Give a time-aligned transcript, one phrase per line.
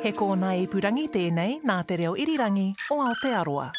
[0.00, 3.72] He kōna i purangi tēnei nā te reo irirangi o Aotearoa.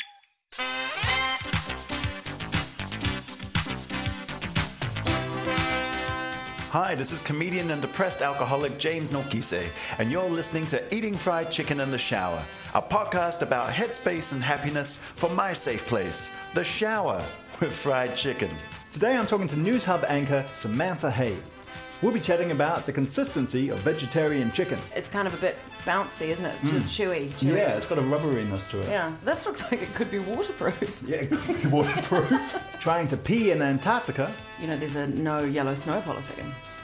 [6.71, 9.63] Hi, this is comedian and depressed alcoholic James Nokise,
[9.97, 12.43] and you're listening to Eating Fried Chicken in the Shower,
[12.75, 17.23] a podcast about headspace and happiness for my safe place, the shower
[17.61, 18.51] with fried chicken.
[18.91, 21.58] Today I'm talking to Newshub anchor Samantha Hayes.
[22.01, 24.79] We'll be chatting about the consistency of vegetarian chicken.
[24.95, 26.55] It's kind of a bit bouncy, isn't it?
[26.63, 27.49] It's chewy, chewy.
[27.49, 27.57] Hmm.
[27.57, 28.87] Yeah, it's got a rubberiness to it.
[28.87, 31.03] Yeah, this looks like it could be waterproof.
[31.05, 32.63] Yeah, it could be waterproof.
[32.79, 34.33] Trying to pee in Antarctica.
[34.61, 36.33] You know, there's a no yellow snow policy.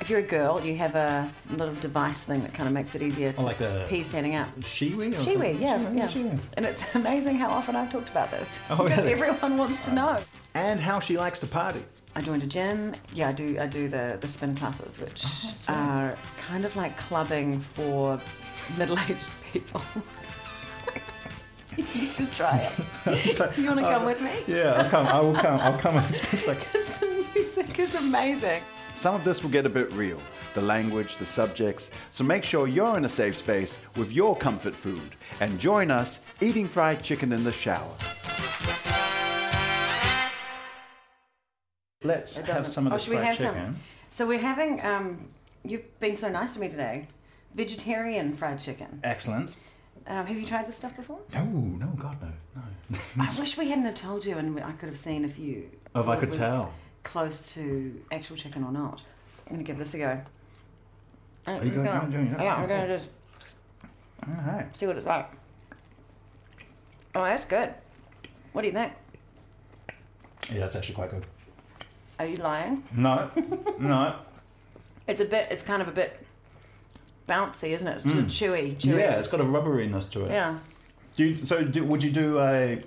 [0.02, 3.02] If you're a girl, you have a little device thing that kind of makes it
[3.02, 4.48] easier to Oh, like the- pee standing up.
[4.60, 5.14] Shewee?
[5.14, 5.62] or Shewee, something?
[5.62, 6.08] yeah, Shewee, yeah.
[6.10, 6.40] Shewee.
[6.58, 8.50] And it's amazing how often I've talked about this.
[8.70, 9.14] Oh, because really?
[9.14, 10.18] everyone wants to know.
[10.54, 11.84] And how she likes to party.
[12.16, 12.96] I joined a gym.
[13.14, 13.58] Yeah, I do.
[13.60, 15.26] I do the the spin classes, which
[15.68, 18.20] oh, are kind of like clubbing for
[18.78, 19.18] middle-aged
[19.52, 19.82] people.
[21.78, 23.58] you should try it.
[23.58, 24.32] you want to uh, come with me?
[24.48, 25.08] Yeah, I'll come.
[25.08, 25.60] I will come.
[25.60, 26.66] I'll come in a second.
[26.72, 28.62] Because the music is amazing.
[28.94, 30.20] Some of this will get a bit real
[30.54, 34.74] the language, the subjects, so make sure you're in a safe space with your comfort
[34.74, 37.92] food and join us eating fried chicken in the shower.
[42.06, 43.54] Let's have some of oh, this we fried have chicken.
[43.54, 43.80] some?
[44.12, 44.84] So we're having.
[44.86, 45.30] Um,
[45.64, 47.08] you've been so nice to me today.
[47.54, 49.00] Vegetarian fried chicken.
[49.04, 49.52] Excellent.
[50.08, 51.20] Um, have you tried this stuff before?
[51.34, 52.62] No, no, God, no,
[52.92, 53.00] no.
[53.20, 55.70] I wish we hadn't have told you, and I could have seen if you.
[55.96, 56.74] Oh, if I could tell.
[57.04, 59.02] Close to actual chicken or not.
[59.48, 60.22] I'm gonna give this a go.
[61.48, 62.42] Are you going- you're doing it?
[62.42, 63.10] Yeah, I'm gonna just
[64.28, 64.76] All right.
[64.76, 65.30] see what it's like.
[67.14, 67.74] Oh, that's good.
[68.54, 68.94] What do you think?
[70.52, 71.26] Yeah, that's actually quite good.
[72.20, 72.84] Are you lying?
[72.96, 73.30] No,
[73.80, 74.16] no.
[75.08, 75.50] It's a bit.
[75.52, 76.20] It's kind of a bit
[77.30, 77.98] bouncy, isn't it?
[77.98, 78.94] It's chewy, chewy.
[78.94, 78.98] Hmm.
[78.98, 80.32] Yeah, it's got a rubberiness to it.
[80.32, 80.58] Yeah.
[81.16, 81.64] Do you, so?
[81.64, 82.82] Do, would you do a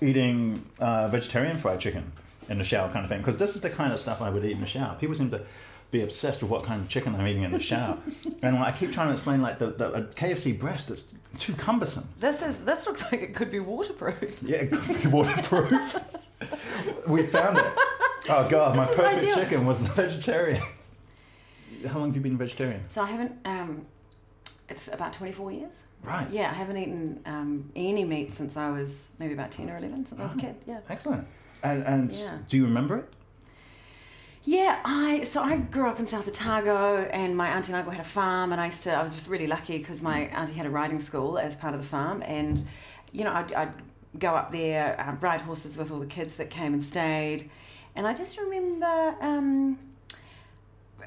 [0.00, 2.10] eating uh, vegetarian fried chicken
[2.48, 3.18] in the shower kind of thing?
[3.18, 4.96] Because this is the kind of stuff I would eat in the shower.
[4.98, 5.44] People seem to
[5.90, 7.98] be obsessed with what kind of chicken I'm eating in the shower,
[8.42, 12.08] and I keep trying to explain like the, the a KFC breast is too cumbersome.
[12.18, 12.64] This is.
[12.64, 14.42] This looks like it could be waterproof.
[14.42, 16.02] Yeah, it could be waterproof.
[17.08, 17.72] we found it.
[18.28, 19.34] Oh god, my This is perfect ideal.
[19.36, 20.62] chicken was a vegetarian.
[21.88, 22.82] How long have you been vegetarian?
[22.88, 23.32] So I haven't.
[23.44, 23.86] Um,
[24.68, 25.70] it's about 24 years.
[26.02, 26.26] Right.
[26.30, 30.06] Yeah, I haven't eaten um, any meat since I was maybe about 10 or 11,
[30.06, 30.54] since I was a kid.
[30.66, 30.80] Yeah.
[30.88, 31.26] Excellent.
[31.62, 32.38] And, and Yeah.
[32.48, 33.08] do you remember it?
[34.44, 38.00] Yeah, I so I grew up in South Otago, and my auntie and uncle had
[38.00, 38.92] a farm, and I used to.
[38.94, 41.80] I was just really lucky because my auntie had a riding school as part of
[41.80, 42.62] the farm, and
[43.12, 43.72] you know I'd, I'd
[44.20, 47.50] go up there, uh, ride horses with all the kids that came and stayed,
[47.96, 49.14] and I just remember.
[49.20, 49.78] Um,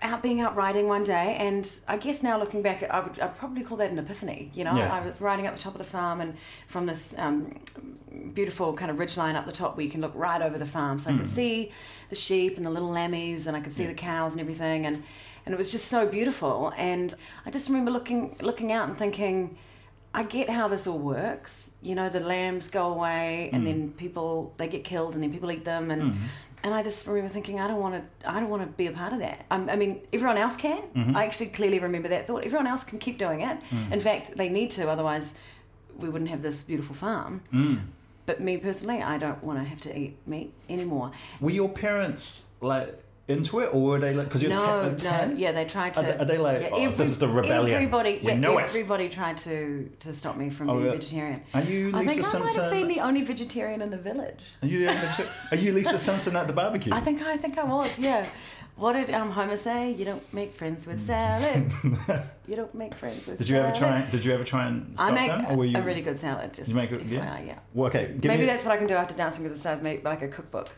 [0.02, 3.36] out being out riding one day, and I guess now looking back, I would I'd
[3.38, 4.50] probably call that an epiphany.
[4.54, 4.94] You know, Yeah.
[4.94, 6.36] I was riding up the top of the farm, and
[6.68, 7.60] from this um,
[8.34, 10.66] beautiful kind of ridge line up the top where you can look right over the
[10.66, 11.74] farm, so I could see
[12.10, 15.04] the sheep and the little lammies, and I could see the cows and everything, and
[15.46, 16.72] and it was just so beautiful.
[16.78, 17.14] And
[17.46, 19.58] I just remember looking looking out and thinking.
[20.12, 21.70] I get how this all works.
[21.84, 25.52] You know, the lambs go away, and then people they get killed, and then people
[25.52, 26.16] eat them, and
[26.64, 28.92] and I just remember thinking, I don't want to, I don't want to be a
[28.92, 29.46] part of that.
[29.52, 30.82] Um, I mean, everyone else can.
[31.16, 32.44] I actually clearly remember that thought.
[32.44, 33.58] Everyone else can keep doing it.
[33.92, 35.36] In fact, they need to, otherwise,
[35.98, 37.42] we wouldn't have this beautiful farm.
[38.26, 41.12] But me personally, I don't want to have to eat meat anymore.
[41.42, 45.30] Were your parents like into it, or were they like because you're no, ten?
[45.30, 46.00] no, yeah, they tried to.
[46.00, 47.76] Are they- are they like, yeah, "Oh, this is the rebellion.
[47.76, 51.42] Everybody, We yeah, know it." everybody tried to to stop me from Oh, being vegetarian.
[51.54, 52.70] Are you Lisa I think I might have Simpson?
[52.72, 54.42] been the only vegetarian in the village.
[54.64, 54.90] Are you
[55.52, 56.92] are you Lisa Simpson at the barbecue?
[56.94, 58.26] I think I think I was, yeah.
[58.76, 59.92] What did um, Homer say?
[59.92, 61.70] You don't make friends with salad.
[62.48, 63.38] you don't make friends with.
[63.38, 64.06] Did you ever salad.
[64.06, 64.10] try?
[64.10, 65.78] Did you ever try and stop I make them, or were you?
[65.78, 66.54] a really good salad.
[66.54, 67.42] Just You make it, yeah.
[67.42, 67.60] yeah.
[67.74, 69.82] Well, okay, Maybe me, that's what I can do after Dancing with the Stars.
[69.84, 70.70] Make like a cookbook.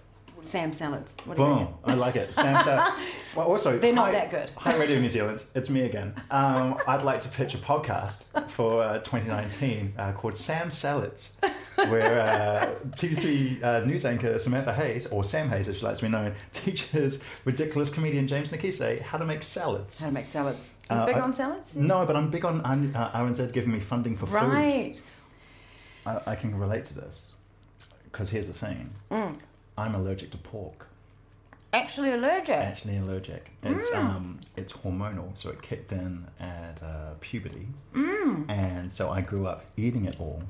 [0.44, 1.14] Sam salads.
[1.26, 1.58] What do you Boom!
[1.60, 1.74] reckon?
[1.86, 2.34] I like it.
[2.36, 3.02] Sam salads.
[3.36, 4.52] well, also, They're not hi- that good.
[4.58, 5.44] Hi, Radio New Zealand.
[5.56, 6.14] It's me again.
[6.30, 11.38] Um, I'd like to pitch a podcast for uh, 2019 uh, called Sam Salads,
[11.76, 16.06] where uh, TV3 uh, news anchor Samantha Hayes, or Sam Hayes as she likes to
[16.06, 20.00] be known, teaches ridiculous comedian James Nokise how to make salads.
[20.00, 20.72] How to make salads.
[20.90, 21.76] You Uh, big I- on salads?
[21.76, 24.36] No, but I'm big on uh, RNZ giving me funding for food.
[24.36, 25.02] Right.
[26.06, 27.36] I, I can relate to this
[28.06, 29.36] because here's the thing: Mm.
[29.78, 30.88] I'm allergic to pork.
[31.74, 32.56] Actually allergic.
[32.58, 33.52] Actually allergic.
[33.64, 33.98] It's Mm.
[33.98, 38.50] um, it's hormonal, so it kicked in at uh, puberty, Mm.
[38.50, 40.44] and so I grew up eating it all,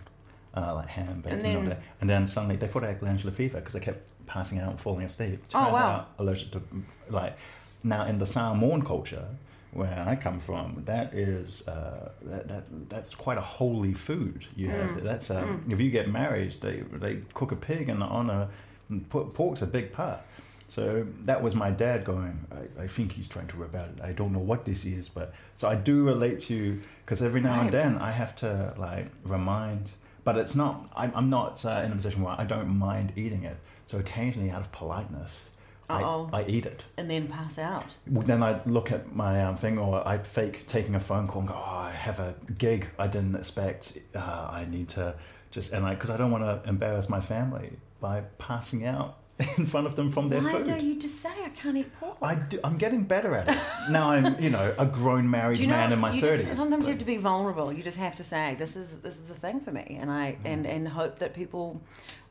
[0.56, 3.32] uh, like ham, bacon, And then- then, and then suddenly they thought I had glandular
[3.34, 5.44] fever because I kept passing out and falling asleep.
[5.54, 5.78] Oh, wow.
[5.92, 6.62] out allergic to
[7.10, 7.38] like
[7.84, 9.26] now in the Samoan culture.
[9.74, 14.46] Where I come from, that is uh, that, that that's quite a holy food.
[14.54, 14.72] You Mm.
[14.96, 18.50] have that's um, if you get married, they they cook a pig and honor
[19.00, 20.20] pork's a big part.
[20.68, 22.46] So that was my dad going.
[22.50, 23.90] I, I think he's trying to rebel.
[24.02, 27.56] I don't know what this is, but so I do relate to because every now
[27.56, 27.64] Right.
[27.64, 29.92] and then I have to like remind.
[30.24, 30.90] But it's not.
[30.96, 33.58] I'm, I'm not uh, in a position where I don't mind eating it.
[33.88, 35.50] So occasionally, out of politeness,
[35.90, 36.86] I, I eat it.
[36.96, 37.96] And then pass out.
[38.08, 41.50] Then I look at my um, thing, or I fake taking a phone call and
[41.50, 43.98] go, "Oh, I have a gig I didn't expect.
[44.16, 44.20] Uh,
[44.54, 45.16] I need to
[45.50, 49.20] just," and I because I don't want to embarrass my family by passing out
[49.58, 50.66] in front of them from their Why food.
[50.66, 52.18] don't you just say I can't eat pork?
[52.22, 54.12] I do, I'm getting better at it now.
[54.12, 56.58] I'm you know a grown married you know man in my you thirties.
[56.58, 57.72] sometimes you have to be vulnerable.
[57.72, 60.34] You just have to say this is this is a thing for me, and I
[60.44, 60.46] Mm.
[60.52, 61.82] and and hope that people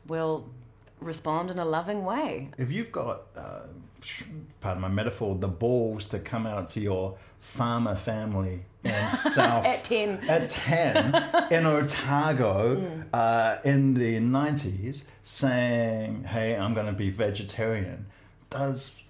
[0.07, 0.49] will
[1.01, 2.49] respond in a loving way.
[2.57, 3.61] If you've got, uh,
[4.61, 9.83] pardon my metaphor, the balls to come out to your farmer family in South At
[9.83, 10.29] 10.
[10.29, 11.05] at ten
[11.51, 13.03] in Otago Mm.
[13.13, 18.05] uh, in the nineties, saying, "Hey, I'm going to be vegetarian,"
[18.49, 19.03] does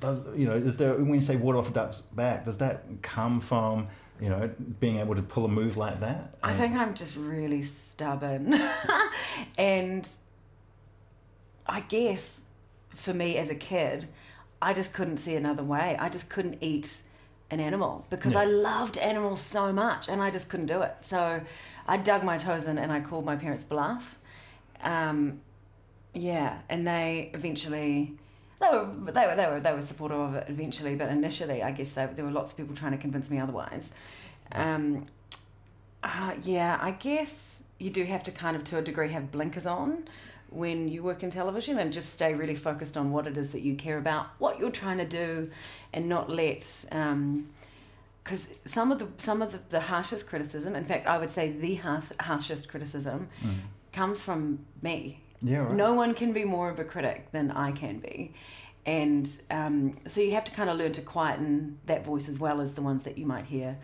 [0.00, 2.84] does you know is there when you say water off a duck's back, does that
[3.02, 3.88] come from
[4.20, 4.50] you know
[4.80, 6.34] being able to pull a move like that?
[6.42, 8.54] I think I'm just really stubborn.
[9.58, 10.08] and
[11.68, 12.40] I guess
[12.90, 14.06] for me as a kid,
[14.60, 15.96] I just couldn't see another way.
[15.98, 17.02] I just couldn't eat
[17.50, 18.34] an animal because.
[18.34, 20.94] I loved animals so much and I just couldn't do it.
[21.02, 21.40] So
[21.86, 24.18] I dug my toes in and I called my parents bluff.
[24.82, 25.40] Um,
[26.14, 28.14] yeah, and they eventually
[28.60, 31.70] they were they were they were they were supportive of it eventually, but initially I
[31.70, 33.92] guess they, there were lots of people trying to convince me otherwise.
[34.52, 35.06] Um,
[36.02, 39.66] uh, yeah, I guess you do have to kind of, to a degree, have blinkers
[39.66, 40.08] on
[40.50, 43.60] when you work in television and just stay really focused on what it is that
[43.60, 45.50] you care about, what you're trying to do,
[45.92, 46.64] and not let.
[46.92, 47.48] Um,
[48.24, 51.50] Because some of the some of the, the harshest criticism, in fact, I would say
[51.50, 53.28] the harsh, harshest criticism,
[53.92, 55.20] comes from me.
[55.40, 55.72] Yeah, right.
[55.72, 58.32] No one can be more of a critic than I can be.
[58.84, 62.60] And um, so you have to kind of learn to quieten that voice as well
[62.60, 63.76] as the ones that you might hear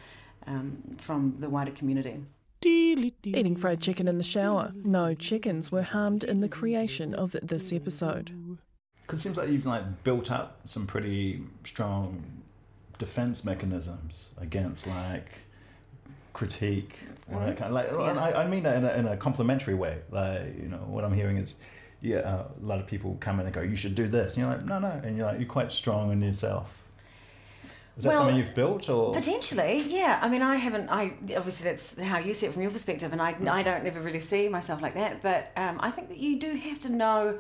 [0.46, 2.16] um, from the wider community.
[2.62, 4.72] Eating fried chicken in the shower.
[4.74, 8.58] No chickens were harmed in the creation of this episode.
[9.02, 12.42] Because it seems like you've like built up some pretty strong
[12.98, 15.28] defense mechanisms against like
[16.32, 16.96] critique.
[17.30, 19.74] Or that kind of, like, and I, I mean that in a, in a complimentary
[19.74, 19.98] way.
[20.10, 21.56] Like you know, what I'm hearing is,
[22.00, 24.42] yeah, uh, a lot of people come in and go, "You should do this," and
[24.42, 26.83] you're like, "No, no," and you're like, "You're quite strong in yourself."
[27.96, 30.18] Is that Well, something you've built, or Potentially, yeah.
[30.20, 30.88] I mean, I haven't.
[30.88, 34.00] I obviously that's how you see it from your perspective, and I, I don't ever
[34.00, 35.22] really see myself like that.
[35.22, 37.38] But um, I think that you do have to know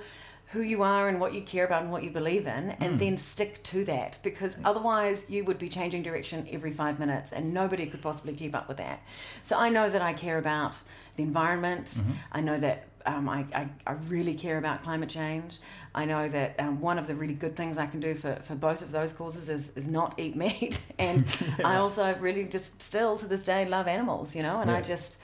[0.48, 3.16] who you are and what you care about and what you believe in, and then
[3.18, 7.86] stick to that because otherwise you would be changing direction every five minutes, and nobody
[7.86, 9.02] could possibly keep up with that.
[9.42, 10.76] So I know that I care about
[11.16, 11.98] the environment.
[12.30, 15.58] I know that um, I, I, I really care about climate change.
[15.96, 18.56] I know that um, one of the really good things I can do for, for
[18.56, 20.80] both of those causes is, is not eat meat.
[20.98, 21.24] And
[21.64, 25.18] I also really just still to this day love animals, you know, and I just,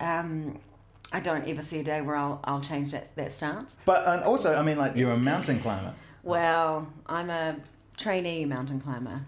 [0.00, 0.58] um,
[1.12, 3.76] I don't ever see a day where I'll, I'll change that, that stance.
[3.84, 5.94] but and also, I mean, like you're a mountain climber.
[6.22, 7.56] Well, I'm a
[7.96, 9.22] trainee mountain climber.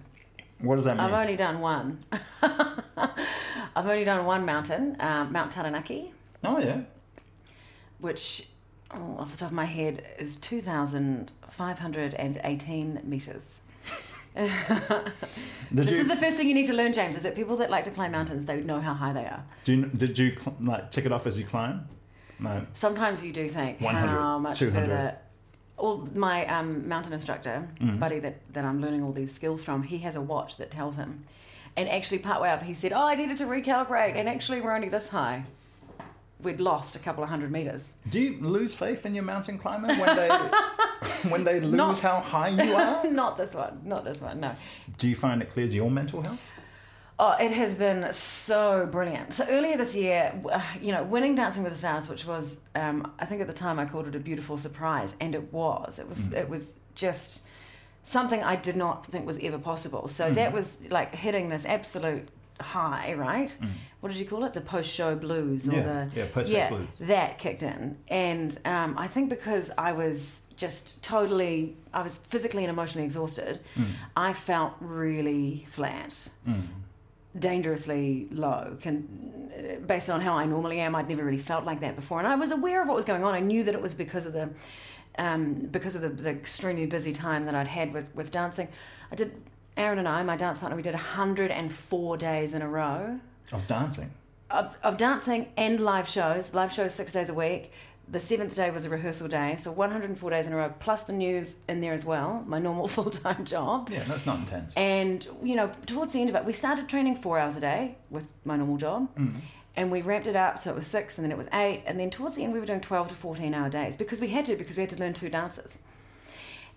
[0.61, 1.06] What does that mean?
[1.06, 2.04] I've only done one.
[2.42, 6.12] I've only done one mountain, um, Mount Taranaki.
[6.44, 6.80] oh yeah.
[7.99, 8.49] which
[8.94, 13.44] oh, off the top of my head is 2,518 metres.
[15.73, 17.70] This you, is the first thing you need to learn, James, is that people that
[17.70, 19.44] like to climb mountains, they know how high they are.
[19.62, 21.87] do you, did you like tick it off as you climb?
[22.40, 22.66] No.
[22.75, 24.80] Sometimes you do think 100, how much 200.
[24.88, 25.16] further.
[25.78, 28.00] Well, my um, mountain instructor, Mm.
[28.00, 30.97] buddy that, that I'm learning all these skills from, he has a watch that tells
[30.97, 31.23] him.
[31.76, 34.88] And actually, partway up, he said, Oh, I needed to recalibrate, and actually, we're only
[34.88, 35.44] this high.
[36.42, 37.92] We'd lost a couple of hundred meters.
[38.09, 40.28] Do you lose faith in your mountain climber when they
[41.30, 43.04] when they lose Not- how high you are?
[43.11, 44.52] not this one, not this one, no.
[44.99, 46.40] Do you find it clears your mental health?
[47.18, 49.35] Oh, it has been so brilliant.
[49.35, 53.12] So earlier this year, uh, you know, winning Dancing with the Stars, which was, um,
[53.18, 55.99] I think at the time I called it a beautiful surprise, and it was.
[55.99, 56.32] It was.
[56.32, 57.42] It was just
[58.04, 60.09] something I did not think was ever possible.
[60.09, 62.28] So that was like hitting this absolute
[62.62, 63.57] high, right?
[64.00, 64.52] What did you call it?
[64.52, 66.99] The post-show blues, or Yeah, the yeah, post-race blues.
[67.00, 72.64] That kicked in, and um, I think because I was just totally, I was physically
[72.64, 73.61] and emotionally exhausted.
[74.17, 76.29] I felt really flat
[77.38, 81.95] dangerously low can based on how I normally am I'd never really felt like that
[81.95, 83.95] before and I was aware of what was going on I knew that it was
[83.95, 84.50] because of the
[85.17, 88.67] um, because of the, the extremely busy time that I'd had with, with dancing
[89.12, 89.40] I did
[89.76, 93.20] Aaron and I my dance partner we did 104 days in a row
[93.52, 94.10] Of dancing.
[94.50, 97.72] of, of dancing and live shows live shows six days a week
[98.08, 101.12] the seventh day was a rehearsal day so 104 days in a row plus the
[101.12, 104.74] news in there as well my normal full-time job Yeah, that's not intense.
[104.76, 107.96] and, you know, towards the end of it, we started training four hours a day
[108.10, 109.08] with my normal job.
[109.16, 109.34] Mm.
[109.76, 111.84] And we ramped it up so it was six and then it was eight.
[111.86, 114.26] And then towards the end, we were doing 12 to 14 hour days because we
[114.28, 115.78] had to, because we had to learn two dances.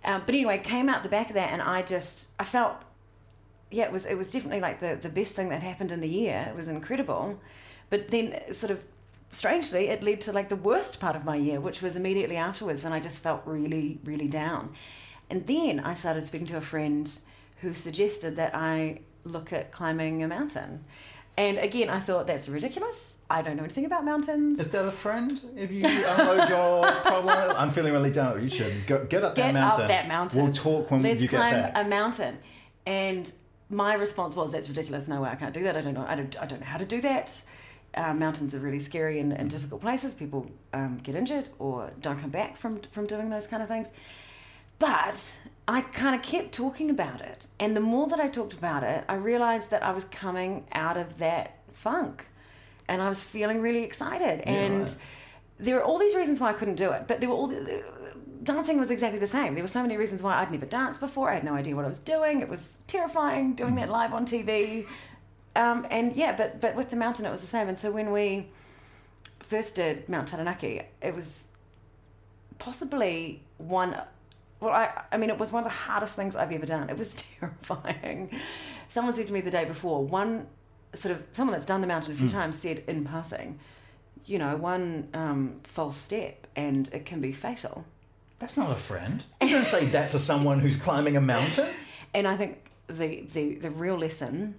[0.05, 2.75] Um, but anyway, came out the back of that and I just, I felt,
[3.71, 6.09] yeah, it was, it was definitely like the, the best thing that happened in the
[6.09, 6.45] year.
[6.49, 7.39] It was incredible.
[7.89, 8.83] But then, sort of
[9.31, 12.83] strangely, it led to like the worst part of my year, which was immediately afterwards
[12.83, 14.73] when I just felt really, really down.
[15.29, 17.09] And then I started speaking to a friend
[17.61, 20.83] who suggested that I look at climbing a mountain.
[21.37, 23.12] And again, I thought that's ridiculous.
[23.29, 24.59] I don't know anything about mountains.
[24.59, 25.39] Is that a friend?
[25.55, 28.41] If you unload your problem, I'm feeling really down.
[28.43, 29.79] You should go, get up that mountain.
[29.79, 30.43] Get up that mountain.
[30.43, 31.71] We'll talk when Let's you get climb back.
[31.75, 32.37] a mountain.
[32.85, 33.31] And
[33.69, 35.07] my response was, "That's ridiculous.
[35.07, 35.75] No way, I can't do that.
[35.77, 36.05] I don't know.
[36.07, 36.41] I don't.
[36.41, 37.41] I don't know how to do that.
[37.95, 40.15] Uh, mountains are really scary and, and difficult places.
[40.15, 43.87] People um, get injured or don't come back from from doing those kind of things."
[44.79, 45.37] But
[45.67, 49.05] I kind of kept talking about it, and the more that I talked about it,
[49.07, 52.25] I realized that I was coming out of that funk,
[52.87, 54.41] and I was feeling really excited.
[54.41, 54.97] and right.
[55.59, 57.83] there were all these reasons why I couldn't do it, but there were all the,
[58.43, 59.55] dancing was exactly the same.
[59.55, 61.29] There were so many reasons why I'd never danced before.
[61.29, 62.41] I had no idea what I was doing.
[62.41, 64.85] It was terrifying doing that live on TV.
[65.55, 67.67] Um, and yeah, but but with the mountain it was the same.
[67.67, 68.47] And so when we
[69.39, 71.47] first did Mount Taranaki, it was
[72.59, 73.95] possibly one.
[74.59, 76.89] Well, I I mean it was one of the hardest things I've ever done.
[76.89, 78.31] It was terrifying.
[78.89, 80.47] Someone said to me the day before, one
[80.93, 83.59] sort of someone that's done the mountain a few times said in passing,
[84.25, 87.85] you know, one um, false step and it can be fatal.
[88.39, 89.23] That's not a friend.
[89.41, 91.69] You don't say that to someone who's climbing a mountain.
[92.15, 94.53] And I think the, the, the real lesson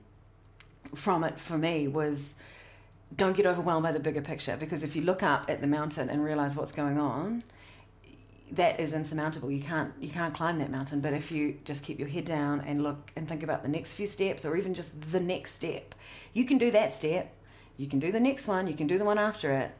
[0.92, 2.34] from it for me was
[3.14, 6.10] don't get overwhelmed by the bigger picture because if you look up at the mountain
[6.10, 7.44] and realize what's going on,
[8.52, 9.50] that is insurmountable.
[9.50, 11.00] You can't you can't climb that mountain.
[11.00, 13.94] But if you just keep your head down and look and think about the next
[13.94, 15.94] few steps or even just the next step,
[16.32, 17.32] you can do that step.
[17.76, 18.66] You can do the next one.
[18.66, 19.72] You can do the one after it.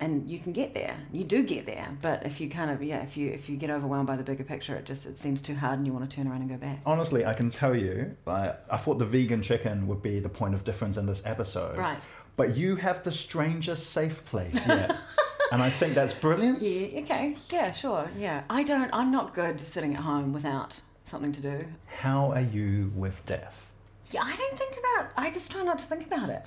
[0.00, 0.96] And you can get there.
[1.12, 1.96] You do get there.
[2.02, 4.44] But if you kind of yeah, if you if you get overwhelmed by the bigger
[4.44, 6.56] picture, it just it seems too hard and you want to turn around and go
[6.56, 6.80] back.
[6.84, 10.54] Honestly, I can tell you, I, I thought the vegan chicken would be the point
[10.54, 11.78] of difference in this episode.
[11.78, 11.98] Right.
[12.34, 14.98] But you have the strangest safe place yet.
[15.52, 16.62] and I think that's brilliant.
[16.62, 17.36] Yeah, okay.
[17.50, 18.08] Yeah, sure.
[18.16, 18.42] Yeah.
[18.48, 21.66] I don't I'm not good sitting at home without something to do.
[22.00, 23.70] How are you with death?
[24.10, 26.46] Yeah, I don't think about I just try not to think about it.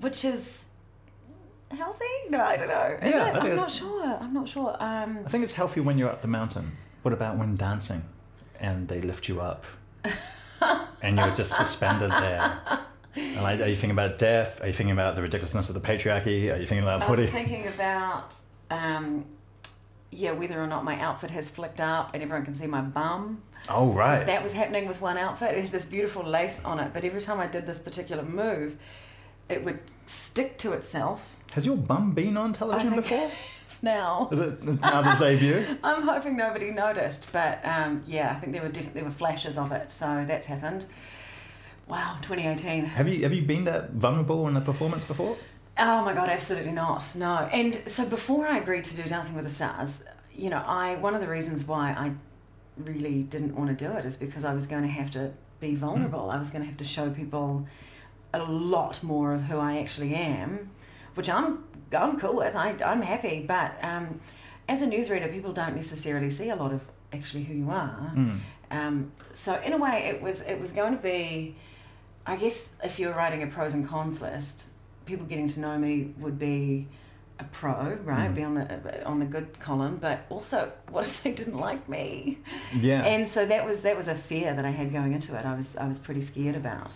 [0.00, 0.64] Which is
[1.70, 2.04] healthy?
[2.30, 2.98] No, I don't know.
[3.02, 3.36] Is Yeah, it?
[3.36, 4.04] I'm not sure.
[4.20, 4.76] I'm not sure.
[4.82, 6.72] Um I think it's healthy when you're up the mountain.
[7.02, 8.02] What about when dancing
[8.58, 9.66] and they lift you up
[11.02, 12.58] and you're just suspended there?
[13.16, 14.62] And like, are you thinking about death?
[14.62, 16.52] Are you thinking about the ridiculousness of the patriarchy?
[16.52, 17.18] Are you thinking about what?
[17.18, 18.34] I'm you- thinking about
[18.70, 19.24] um
[20.12, 23.42] yeah, whether or not my outfit has flicked up and everyone can see my bum.
[23.68, 24.24] oh right.
[24.26, 25.56] That was happening with one outfit.
[25.56, 28.76] It had this beautiful lace on it, but every time I did this particular move,
[29.48, 31.36] it would stick to itself.
[31.54, 33.30] Has your bum been on television before?
[33.66, 34.28] it's now.
[34.32, 35.78] Is it now the debut?
[35.84, 39.58] I'm hoping nobody noticed, but um, yeah, I think there were def- there were flashes
[39.58, 40.86] of it, so that's happened.
[41.90, 42.84] Wow, 2018.
[42.84, 45.36] Have you have you been that vulnerable in a performance before?
[45.76, 47.04] Oh my god, absolutely not.
[47.16, 47.48] No.
[47.52, 51.14] And so before I agreed to do Dancing with the Stars, you know, I one
[51.14, 52.12] of the reasons why I
[52.76, 55.74] really didn't want to do it is because I was going to have to be
[55.74, 56.30] vulnerable.
[56.30, 57.66] I was going to have to show people
[58.32, 60.70] a lot more of who I actually am,
[61.14, 62.54] which I'm I'm cool with.
[62.54, 64.20] I I'm happy, but um,
[64.68, 66.82] as a newsreader, people don't necessarily see a lot of
[67.12, 68.12] actually who you are.
[68.70, 71.56] Um, so in a way, it was it was going to be,
[72.30, 74.68] I guess, if you were writing a pros and cons list,
[75.04, 76.86] people getting to know me would be
[77.40, 78.28] a pro, right?
[78.28, 78.34] Hmm.
[78.34, 82.38] Be on the on the good column, but also, what if they didn't like me?
[82.78, 83.02] Yeah.
[83.04, 85.44] And so that was that was a fear that I had going into it.
[85.44, 86.92] I was I was pretty scared about.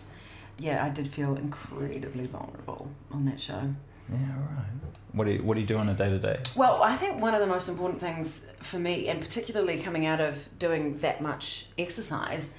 [0.60, 3.74] Yeah, I did feel incredibly vulnerable on that show.
[4.08, 4.66] Yeah, right.
[5.14, 6.38] What do you What do you do on a day to day?
[6.54, 10.20] Well, I think one of the most important things for me, and particularly coming out
[10.20, 12.54] of doing that much exercise,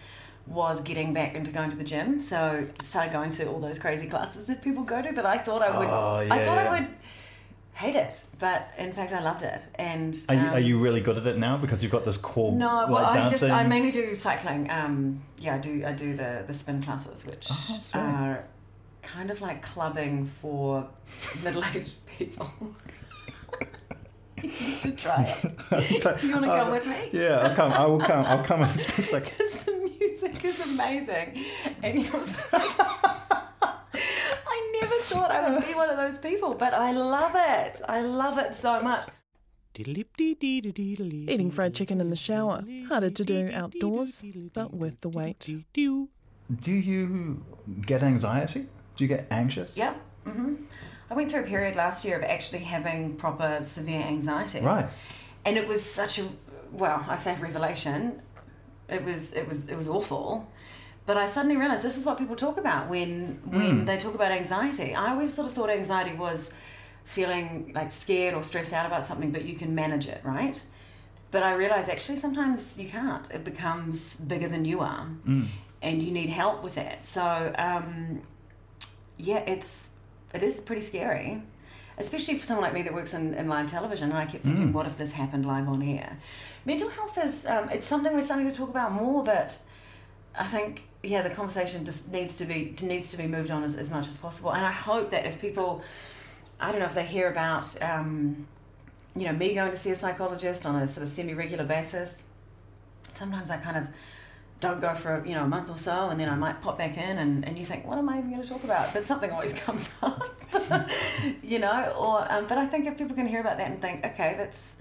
[0.48, 2.20] was getting back into going to the gym.
[2.22, 5.38] So I started going to all those crazy classes that people go to that I
[5.38, 5.88] thought I would.
[5.88, 6.70] Oh, I thought yeah.
[6.72, 6.88] I would
[7.74, 9.62] hate it, but in fact I loved it.
[9.76, 12.18] And Are you, um, are you really good at it now because you've got this
[12.18, 13.32] core No, like well, I dancing?
[13.32, 14.70] just I mainly do cycling.
[14.70, 18.44] Um, yeah, I do I do the the spin classes, which Oh, are
[19.02, 20.88] kind of like clubbing for
[21.44, 22.52] middle aged people.
[24.44, 25.44] you should try it.
[26.24, 27.10] You want to come with me?
[27.12, 27.72] Yeah, I'll come.
[27.72, 28.26] I will come.
[28.26, 29.32] I'll come in a split second.
[29.38, 31.44] Because the music is amazing,
[31.84, 36.74] and you're just like, I never thought I would be one of those people, but
[36.74, 37.82] I love it.
[37.88, 39.08] I love it so much.
[39.78, 42.64] Eating fried chicken in the shower.
[42.88, 44.24] Harder to do outdoors,
[44.54, 45.40] but worth the wait.
[46.62, 47.44] Do you
[47.82, 48.68] get anxiety?
[48.96, 49.72] Do you get anxious?
[49.76, 49.96] Yeah.
[50.24, 50.56] hmm
[51.10, 54.62] I went through a period last year of actually having proper severe anxiety.
[54.62, 54.88] Right.
[55.46, 56.28] And it was such a
[56.72, 58.22] well, I say revelation.
[58.90, 60.48] It was it was it was awful.
[61.06, 64.32] But I suddenly realized this is what people talk about when when they talk about
[64.32, 64.96] anxiety.
[64.96, 66.52] I always sort of thought anxiety was
[67.04, 70.64] feeling like scared or stressed out about something, but you can manage it, right?
[71.30, 73.30] But I realized actually sometimes you can't.
[73.32, 75.08] It becomes bigger than you are,
[75.82, 77.06] and you need help with that.
[77.06, 78.24] So um,
[79.18, 79.90] yeah, it's
[80.36, 81.42] it is pretty scary,
[81.98, 84.10] especially for someone like me that works in, in live television.
[84.10, 86.18] And I kept thinking, what if this happened live on air?
[86.66, 89.58] Mental health is um, it's something we're starting to talk about more, but
[90.38, 93.76] I think yeah, the conversation just needs to be needs to be moved on as,
[93.76, 94.52] as much as possible.
[94.52, 95.84] And I hope that if people,
[96.60, 97.82] I don't know if they hear about.
[97.82, 98.48] Um,
[99.18, 102.24] you know, me going to see a psychologist on a sort of semi-regular basis.
[103.14, 103.88] Sometimes I kind of
[104.60, 106.78] don't go for a, you know a month or so, and then I might pop
[106.78, 108.94] back in, and, and you think, what am I even going to talk about?
[108.94, 110.36] But something always comes up,
[111.44, 111.94] you know.
[111.98, 114.76] Or um, but I think if people can hear about that and think, okay, that's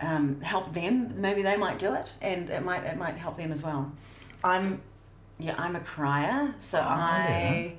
[0.00, 3.52] um, help them, maybe they might do it, and it might it might help them
[3.52, 3.92] as well.
[4.44, 4.80] I'm
[5.38, 7.76] yeah, I'm a crier, so I.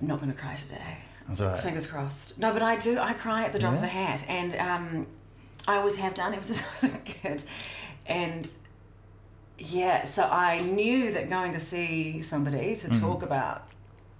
[0.00, 0.98] I'm not going to cry today.
[1.38, 1.60] Right.
[1.60, 2.38] Fingers crossed.
[2.38, 2.98] No, but I do.
[2.98, 5.06] I cry at the drop of a hat, and um,
[5.68, 7.44] I always have done ever since I was a kid.
[8.06, 8.48] And
[9.60, 13.00] yeah, so I knew that going to see somebody to Mm-hmm.
[13.00, 13.66] talk about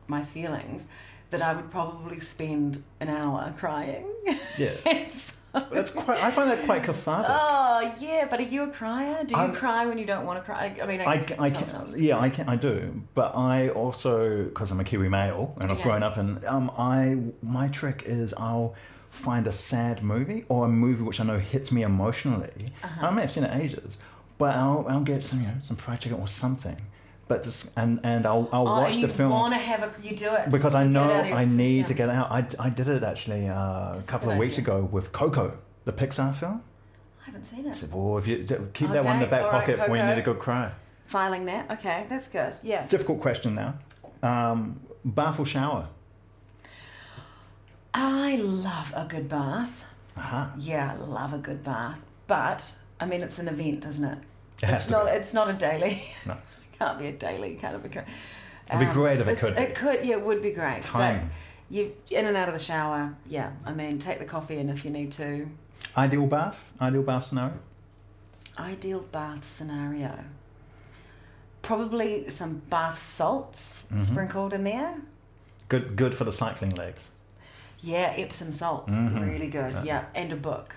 [0.07, 0.87] my feelings,
[1.31, 4.07] that I would probably spend an hour crying.
[4.59, 4.75] Yeah.
[4.85, 5.35] And so-
[5.73, 6.23] That's quite.
[6.23, 7.29] I find that quite cathartic.
[7.29, 9.25] oh yeah, but are you a crier?
[9.25, 10.77] Do you I'm- cry when you don't want to cry?
[10.81, 14.71] I mean, I, I, I can, yeah, I can, I do, but I also, because
[14.71, 18.77] I'm a Kiwi male and I've grown up in, um, I my trick is I'll
[19.11, 22.53] find a sad movie or a movie which I know hits me emotionally.
[22.85, 23.07] Uh-huh.
[23.07, 23.99] I may have seen it ages,
[24.41, 26.79] but I'll, I'll get some, you know, some fried chicken or something,
[27.29, 29.91] but this, and and I'll I'll Oh, watch the you film want to have a
[30.07, 31.95] you do it because I You get it know out of your I need to
[31.95, 32.29] get it out.
[32.39, 34.75] I, I did it actually uh, a couple good of weeks idea.
[34.77, 35.47] ago with Coco,
[35.85, 36.63] the Pixar film.
[37.23, 37.85] I haven't seen it.
[37.93, 38.37] Oh, if you
[38.73, 40.73] keep that one in the back right, pocket for when you need a good cry.
[41.07, 41.71] Filing that.
[41.77, 42.55] Okay, that's good.
[42.63, 42.87] Yeah.
[42.87, 43.71] Difficult question now.
[44.23, 45.89] Um, bath or shower?
[47.93, 49.85] I love a good bath.
[50.17, 50.55] Aha.
[50.59, 52.05] Yeah, I love a good bath.
[52.27, 54.19] But I mean, it's an event, isn't it?
[54.63, 55.07] It it's not.
[55.07, 55.13] be.
[55.13, 56.03] It's not a daily.
[56.27, 56.33] No.
[56.35, 57.85] it can't be a daily kind of.
[57.85, 58.05] Occur-
[58.69, 59.63] It'd be great if it could be.
[59.63, 60.05] It could.
[60.05, 60.83] Yeah, it would be great.
[60.83, 61.31] Time.
[61.69, 63.15] You in and out of the shower.
[63.29, 65.49] Yeah, I mean, take the coffee in if you need to.
[65.97, 66.73] Ideal bath?
[66.81, 67.59] Ideal bath scenario?
[68.59, 70.25] Ideal bath scenario.
[71.63, 74.03] Probably some bath salts Mm-hmm.
[74.05, 74.95] sprinkled in there.
[75.69, 77.11] Good good for the cycling legs.
[77.81, 79.21] Yeah, Epsom salts, Mhm.
[79.29, 79.75] really good.
[79.85, 80.05] Yeah.
[80.15, 80.77] and a book.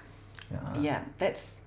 [0.52, 0.78] Yeah.
[0.80, 1.62] Yeah, that's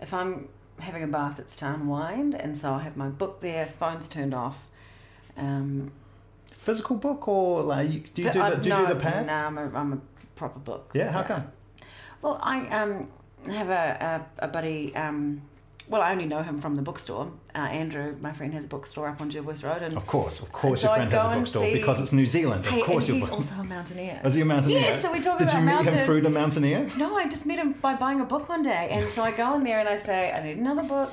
[0.00, 3.66] if I'm having a bath, it's to unwind, and so I have my book there,
[3.66, 4.68] phone's turned off.
[5.36, 5.92] Um,
[6.52, 9.26] Physical book or like you, do you do the, do you no, do the pad?
[9.26, 9.98] No, I'm a, I'm a
[10.36, 10.90] proper book.
[10.94, 11.50] Yeah, how come?
[12.20, 13.08] Well, I um
[13.48, 14.94] have a a, a buddy.
[14.94, 15.42] Um,
[15.92, 17.30] well, I only know him from the bookstore.
[17.54, 20.50] Uh, Andrew, my friend, has a bookstore up on Jervois Road, and Of course, of
[20.50, 22.64] course, so your friend has a bookstore see- because it's New Zealand.
[22.64, 24.18] hey, of course, he's also a mountaineer.
[24.24, 24.80] Is he a mountaineer?
[24.80, 26.88] Yes, so we talk Did about you meet him through the mountaineer?
[26.96, 28.88] No, I just met him by buying a book one day.
[28.90, 31.12] And so I go in there and I say, I need another book.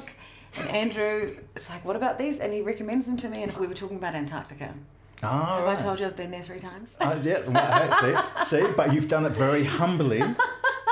[0.58, 2.40] And Andrew is like, what about these?
[2.40, 3.44] And he recommends them to me.
[3.44, 4.74] And we were talking about Antarctica.
[5.22, 5.78] Ah, Have right.
[5.78, 6.96] I told you I've been there three times?
[7.02, 10.24] Uh, yeah, well, see, see, but you've done it very humbly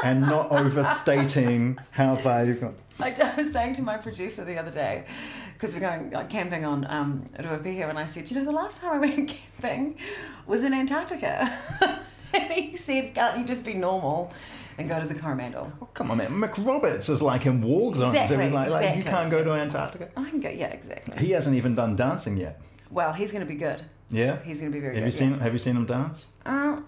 [0.03, 2.75] and not overstating how far you've gone.
[2.99, 5.05] I, I was saying to my producer the other day,
[5.53, 8.81] because we're going like, camping on um, Ruapehu, and I said, you know, the last
[8.81, 9.29] time I went
[9.61, 9.97] camping
[10.45, 11.51] was in Antarctica.
[12.33, 14.31] and he said, can't you just be normal
[14.77, 15.71] and go to the Coromandel?
[15.81, 16.31] Oh, come on, man.
[16.31, 18.13] McRoberts is like in war zones.
[18.13, 20.09] Exactly, like, like you can't go to Antarctica.
[20.15, 21.17] I can go, yeah, exactly.
[21.17, 22.61] He hasn't even done dancing yet.
[22.89, 23.81] Well, he's going to be good.
[24.09, 24.41] Yeah.
[24.43, 25.13] He's going to be very Have good.
[25.13, 25.39] you seen yeah.
[25.39, 26.27] Have you seen him dance?
[26.45, 26.81] Uh,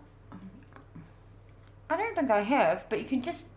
[1.90, 3.48] I don't think I have, but you can just,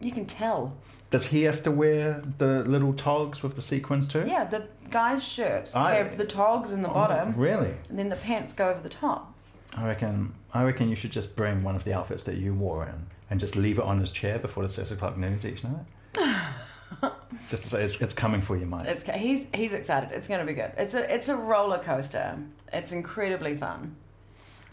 [0.00, 0.74] you can tell.
[1.10, 4.24] Does he have to wear the little togs with the sequins too?
[4.26, 7.74] Yeah, the guy's shirts I- the togs in the Oh, bottom, really?
[7.88, 9.32] and then the pants go over the top.
[9.76, 10.34] I reckon.
[10.52, 13.40] I reckon you should just bring one of the outfits that you wore in and
[13.40, 15.84] just leave it on his chair before the six o'clock news each night.
[17.48, 18.86] just to say it's, it's coming for you, mate.
[18.86, 20.10] It's he's he's excited.
[20.12, 20.72] It's going to be good.
[20.76, 22.38] It's a it's a roller coaster.
[22.72, 23.96] It's incredibly fun.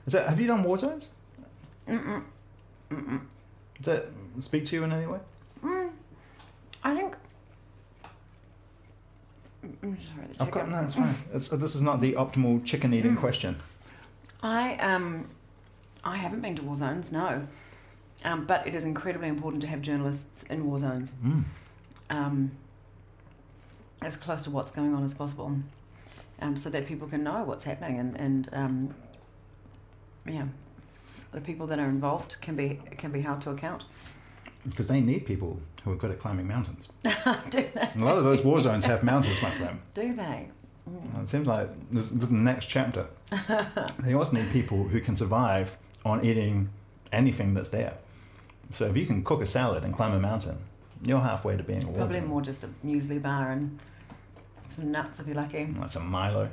[0.07, 1.09] Is that, have you done war zones?
[1.87, 2.23] Mm-mm.
[2.91, 3.21] Mm-mm.
[3.81, 4.05] Does that
[4.39, 5.19] speak to you in any way?
[6.83, 7.15] I think.
[9.83, 10.81] I'm sorry, the I've got no.
[10.81, 11.15] It's fine.
[11.33, 13.57] It's, this is not the optimal chicken eating question.
[14.41, 15.27] I um,
[16.03, 17.11] I haven't been to war zones.
[17.11, 17.47] No,
[18.25, 21.11] um, but it is incredibly important to have journalists in war zones.
[22.09, 22.51] Um,
[24.01, 25.55] as close to what's going on as possible,
[26.41, 28.95] um, so that people can know what's happening and and um,
[30.25, 30.45] yeah,
[31.31, 33.85] the people that are involved can be can be held to account.
[34.67, 36.89] Because they need people who are good at climbing mountains.
[37.03, 37.11] Do
[37.51, 37.89] they?
[37.93, 39.79] And a lot of those war zones have mountains, my friend.
[39.93, 40.49] Do they?
[40.89, 41.23] Mm.
[41.23, 43.07] It seems like this, this is the next chapter.
[43.99, 46.69] they also need people who can survive on eating
[47.11, 47.97] anything that's there.
[48.71, 50.57] So if you can cook a salad and climb a mountain,
[51.03, 52.29] you're halfway to being a war Probably zone.
[52.29, 53.79] more just a muesli bar and
[54.69, 55.65] some nuts if you're lucky.
[55.79, 56.49] That's a Milo.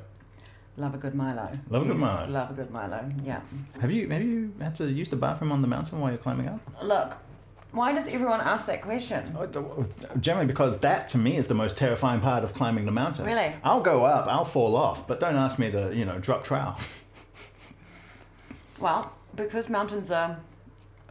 [0.76, 1.50] Love a good Milo.
[1.70, 2.30] Love a good Milo.
[2.30, 3.10] Love a good Milo.
[3.24, 3.40] Yeah.
[3.80, 6.48] Have you have you had to use the bathroom on the mountain while you're climbing
[6.48, 6.60] up?
[6.82, 7.16] Look,
[7.72, 9.36] why does everyone ask that question?
[10.20, 13.26] Generally, because that to me is the most terrifying part of climbing the mountain.
[13.26, 13.54] Really?
[13.62, 16.78] I'll go up, I'll fall off, but don't ask me to, you know, drop trowel.
[18.80, 20.38] Well, because mountains are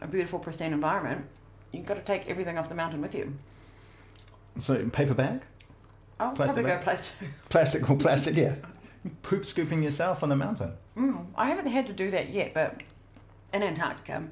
[0.00, 1.26] a beautiful, pristine environment,
[1.72, 3.34] you've got to take everything off the mountain with you.
[4.56, 5.42] So paper bag,
[6.18, 6.84] I'll Plastic probably go bag?
[6.84, 7.14] plastic.
[7.50, 8.54] plastic or plastic, yeah.
[9.22, 10.72] Poop scooping yourself on the mountain.
[10.96, 12.80] Mm, I haven't had to do that yet, but
[13.52, 14.24] in Antarctica,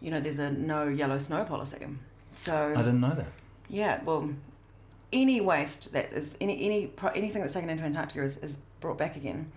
[0.00, 1.86] you know, there's a no yellow snow policy.
[2.34, 3.26] So I didn't know that.
[3.68, 4.30] Yeah, well,
[5.12, 9.16] any waste that is any any anything that's taken into Antarctica is, is brought back
[9.16, 9.50] again,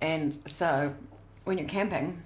[0.00, 0.94] and so
[1.44, 2.22] when you're camping,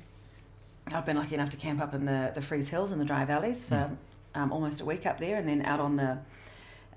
[0.93, 3.25] I've been lucky enough to camp up in the the Friis Hills and the dry
[3.25, 3.91] valleys for
[4.35, 6.19] um, almost a week up there, and then out on the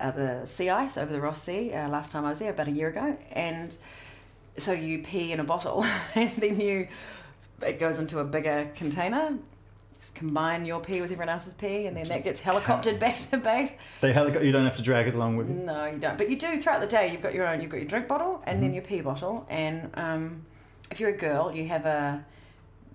[0.00, 1.72] uh, the sea ice over the Ross Sea.
[1.72, 3.76] Uh, last time I was there about a year ago, and
[4.58, 6.88] so you pee in a bottle, and then you
[7.62, 9.38] it goes into a bigger container.
[10.06, 13.38] Just combine your pee with everyone else's pee, and then that gets helicoptered back to
[13.38, 13.74] base.
[14.00, 15.56] They helico- you don't have to drag it along with you.
[15.56, 16.16] No, you don't.
[16.16, 17.10] But you do throughout the day.
[17.10, 17.60] You've got your own.
[17.60, 18.62] You've got your drink bottle and Mm-hmm.
[18.62, 19.44] then your pee bottle.
[19.50, 20.42] And um,
[20.92, 22.24] if you're a girl, you have a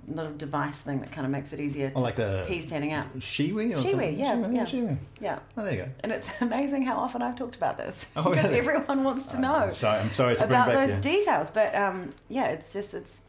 [0.08, 2.93] little device thing that kind of makes it easier to Oh, like the pee standing
[2.93, 3.04] up.
[3.19, 4.63] Shewee or Shewee, yeah, Shewee, yeah.
[4.65, 4.97] Shewee.
[5.19, 5.39] Yeah.
[5.58, 5.89] Oh, there you go.
[6.06, 8.60] And it's amazing how often I've talked about this Oh, because really?
[8.60, 11.50] everyone wants to know I'm sorry, I'm sorry to about bring back those details.
[11.50, 13.19] But um, yeah, it's just it's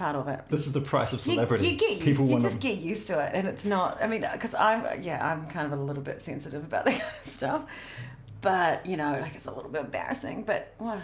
[0.00, 0.40] part of it.
[0.48, 1.68] This is the price of celebrity.
[1.68, 4.02] You, get used, People you want just get used to it, and it's not.
[4.02, 7.02] I mean, because I'm yeah, I'm kind of a little bit sensitive about that kind
[7.02, 7.64] of stuff.
[8.40, 10.42] But you know, like it's a little bit embarrassing.
[10.44, 11.00] But well,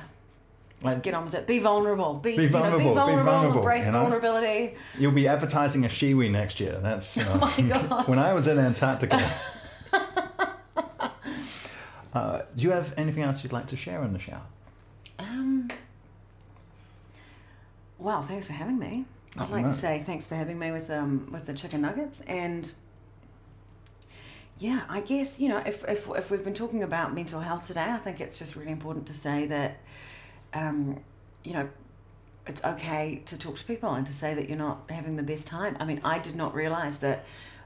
[0.72, 1.46] just Like- get on with it.
[1.46, 2.14] Be vulnerable.
[2.14, 3.24] Be, Be you know, vulnerable, be be vulnerable.
[3.24, 4.00] vulnerable, Embrace you know?
[4.02, 4.74] vulnerability.
[4.98, 6.78] You'll be advertising a Shewee next year.
[6.82, 8.08] That's you know, Oh my gosh.
[8.08, 9.30] when I was in Antarctica.
[12.12, 14.42] uh, do you have anything else you'd like to share in the shower?
[15.18, 15.65] Um.
[18.06, 19.04] Well, thanks for having me.
[19.36, 19.72] I'd like no.
[19.72, 22.72] to say thanks for having me with um with the chicken nuggets and.
[24.58, 27.82] Yeah, I guess you know if, if if we've been talking about mental health today,
[27.82, 29.78] I think it's just really important to say that,
[30.54, 31.00] um,
[31.42, 31.68] you know,
[32.46, 35.48] it's okay to talk to people and to say that you're not having the best
[35.48, 35.76] time.
[35.80, 37.24] I mean, I did not realize that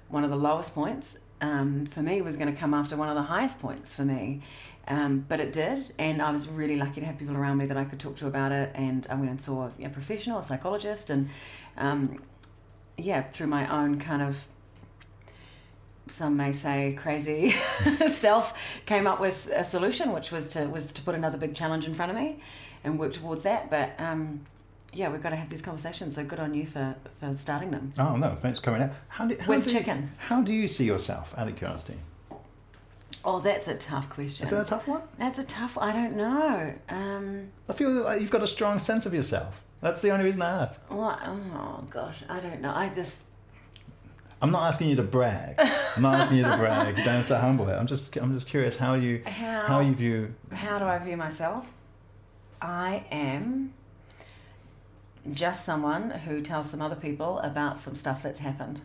[0.09, 3.14] one of the lowest points um, for me was going to come after one of
[3.14, 4.42] the highest points for me.
[4.88, 7.76] Um, but it did, and I was really lucky to have people around me that
[7.76, 8.72] I could talk to about it.
[8.74, 11.29] And I went and saw a professional, a psychologist, and
[11.76, 12.20] um,
[12.96, 14.46] yeah, through my own kind of
[16.09, 17.50] some may say crazy
[18.09, 21.87] self came up with a solution which was to was to put another big challenge
[21.87, 22.40] in front of me
[22.83, 24.44] and work towards that but um
[24.92, 27.92] yeah we've got to have these conversations so good on you for for starting them
[27.98, 28.90] Oh no, thanks for coming out.
[29.09, 30.11] How do, how With do you- chicken.
[30.18, 31.35] how do you see yourself?
[31.38, 31.98] Out of curiosity,
[33.24, 35.03] oh that's a tough question is that a tough one?
[35.18, 35.88] that's a tough one.
[35.88, 39.64] i don't know um I feel like you've got a strong sense of yourself.
[39.81, 40.81] That's the only reason I ask.
[40.90, 43.24] what, oh gosh i don't know i just
[44.42, 45.57] I'm not asking you to brag.
[45.96, 46.96] I'm not asking you to brag.
[46.96, 47.74] You don't have to humble it.
[47.74, 50.35] I'm just I'm just curious how you How- how you view.
[50.50, 51.70] How do I view myself?
[52.62, 53.74] I am
[55.33, 58.80] just someone who tells some other people about some stuff that's happened.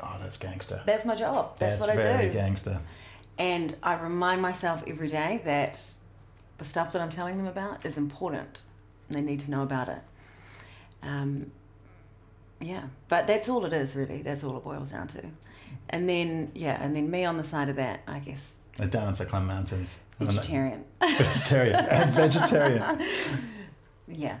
[0.00, 0.82] Oh, that's gangster.
[0.86, 1.58] That's my job.
[1.58, 2.34] That's, what I very do.
[2.34, 2.80] gangster.
[3.38, 5.82] And I remind myself every day that
[6.58, 8.62] the stuff that I'm telling them about is important
[9.08, 10.02] and they need to know about it.
[11.02, 11.50] Um,
[12.60, 14.22] yeah, but that's all it is, really.
[14.22, 15.22] That's all it boils down to.
[15.88, 19.24] And then, yeah, and then me on the side of that, I guess, A dancer
[19.24, 20.04] climb mountains.
[20.18, 20.84] Vegetarian.
[21.00, 21.86] Vegetarian.
[22.12, 23.02] vegetarian.
[24.08, 24.38] yeah.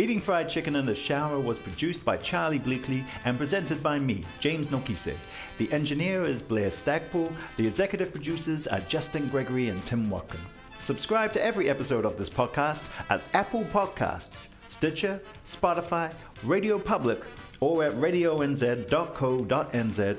[0.00, 4.22] Eating Fried Chicken in the Shower was produced by Charlie Bleakley and presented by me,
[4.38, 5.16] James Nokise.
[5.58, 7.32] The engineer is Blair Stagpool.
[7.56, 10.38] The executive producers are Justin Gregory and Tim Watkin.
[10.78, 16.12] Subscribe to every episode of this podcast at Apple Podcasts, Stitcher, Spotify,
[16.44, 17.24] Radio Public,
[17.58, 18.86] or at radionz.co.nz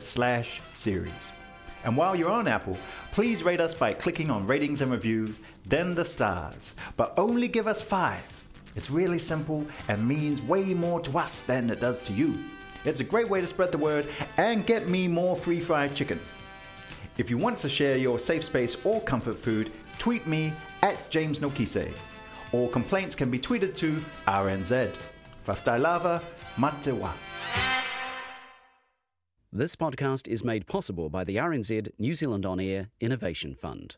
[0.02, 1.32] slash series.
[1.86, 2.78] And while you're on Apple,
[3.14, 5.34] please rate us by clicking on ratings and reviews,
[5.66, 6.76] then the stars.
[6.98, 8.39] But only give us five.
[8.76, 12.38] It's really simple and means way more to us than it does to you.
[12.86, 16.20] It's a great way to spread the word and get me more free fried chicken.
[17.18, 21.40] If you want to share your safe space or comfort food, tweet me at James
[21.40, 21.92] Nokise.
[22.54, 24.96] All complaints can be tweeted to RNZ.
[25.46, 26.22] Faftailava
[26.56, 27.12] Matewa.
[29.52, 33.98] This podcast is made possible by the RNZ New Zealand On Air Innovation Fund.